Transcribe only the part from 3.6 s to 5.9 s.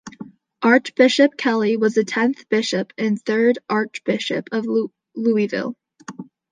Archbishop of Louisville.